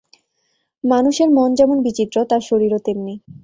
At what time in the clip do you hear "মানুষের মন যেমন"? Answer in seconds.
0.83-1.77